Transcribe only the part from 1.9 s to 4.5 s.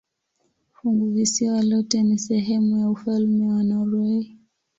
ni sehemu ya ufalme wa Norwei.